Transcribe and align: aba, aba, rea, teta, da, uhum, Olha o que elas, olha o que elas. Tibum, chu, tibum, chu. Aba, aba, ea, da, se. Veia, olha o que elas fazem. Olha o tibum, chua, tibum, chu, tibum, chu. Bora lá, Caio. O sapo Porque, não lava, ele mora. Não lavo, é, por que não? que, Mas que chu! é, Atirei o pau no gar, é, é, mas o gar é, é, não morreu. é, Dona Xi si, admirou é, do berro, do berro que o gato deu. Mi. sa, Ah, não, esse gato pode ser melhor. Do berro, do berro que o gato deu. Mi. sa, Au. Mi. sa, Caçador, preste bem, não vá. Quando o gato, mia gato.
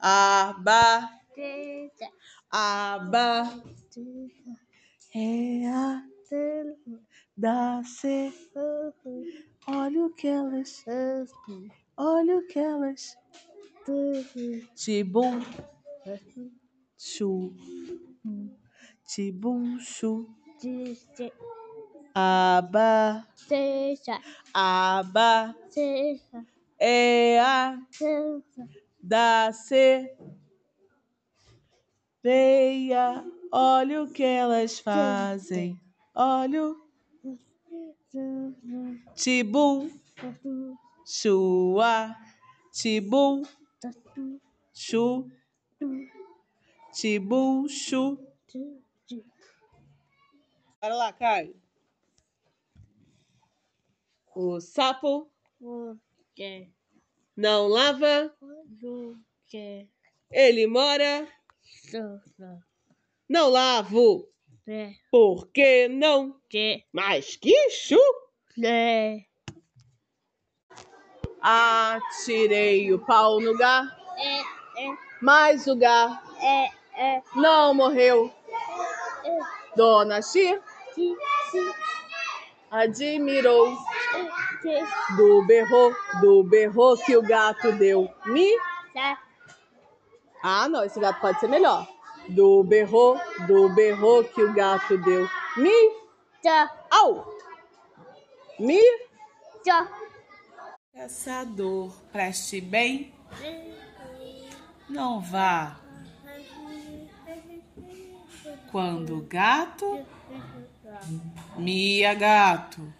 aba, 0.00 1.10
aba, 2.50 3.62
rea, 5.14 6.02
teta, 6.28 7.00
da, 7.36 7.82
uhum, 8.56 9.50
Olha 9.68 10.06
o 10.06 10.10
que 10.14 10.26
elas, 10.26 10.84
olha 11.96 12.38
o 12.38 12.46
que 12.46 12.58
elas. 12.58 13.16
Tibum, 14.76 15.40
chu, 16.96 17.52
tibum, 19.06 19.78
chu. 19.78 20.26
Aba, 22.14 23.26
aba, 24.54 25.54
ea, 26.80 27.78
da, 29.02 29.52
se. 29.52 30.16
Veia, 32.22 33.24
olha 33.50 34.02
o 34.02 34.10
que 34.12 34.22
elas 34.22 34.78
fazem. 34.78 35.80
Olha 36.14 36.66
o 36.66 36.90
tibum, 39.14 39.90
chua, 41.06 42.14
tibum, 42.72 43.42
chu, 44.74 45.30
tibum, 46.92 47.68
chu. 47.68 48.18
Bora 50.80 50.94
lá, 50.94 51.12
Caio. 51.12 51.54
O 54.34 54.60
sapo 54.60 55.30
Porque, 55.58 56.70
não 57.36 57.68
lava, 57.68 58.34
ele 60.30 60.66
mora. 60.66 61.26
Não 63.28 63.48
lavo, 63.48 64.28
é, 64.68 64.92
por 65.10 65.48
que 65.52 65.88
não? 65.88 66.40
que, 66.48 66.84
Mas 66.92 67.36
que 67.36 67.70
chu! 67.70 67.98
é, 68.64 69.24
Atirei 71.40 72.92
o 72.92 72.98
pau 72.98 73.40
no 73.40 73.56
gar, 73.56 73.96
é, 74.16 74.40
é, 74.40 74.96
mas 75.22 75.66
o 75.66 75.76
gar 75.76 76.22
é, 76.42 76.70
é, 77.00 77.22
não 77.34 77.72
morreu. 77.74 78.32
é, 79.24 79.38
Dona 79.76 80.20
Xi 80.20 80.60
si, 80.94 81.16
admirou 82.70 83.76
é, 84.14 85.16
do 85.16 85.46
berro, 85.46 85.94
do 86.20 86.42
berro 86.44 86.96
que 86.98 87.16
o 87.16 87.22
gato 87.22 87.72
deu. 87.72 88.08
Mi. 88.26 88.50
sa, 88.92 89.18
Ah, 90.42 90.68
não, 90.68 90.84
esse 90.84 90.98
gato 90.98 91.20
pode 91.20 91.38
ser 91.40 91.48
melhor. 91.48 91.88
Do 92.28 92.62
berro, 92.64 93.18
do 93.46 93.68
berro 93.70 94.24
que 94.24 94.42
o 94.42 94.52
gato 94.52 94.98
deu. 94.98 95.28
Mi. 95.56 95.70
sa, 96.42 96.70
Au. 96.90 97.34
Mi. 98.58 98.80
sa, 99.64 99.88
Caçador, 100.92 101.92
preste 102.12 102.60
bem, 102.60 103.14
não 104.86 105.20
vá. 105.20 105.80
Quando 108.70 109.16
o 109.16 109.22
gato, 109.22 110.04
mia 111.56 112.12
gato. 112.12 112.92